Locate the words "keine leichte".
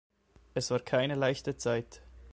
0.79-1.57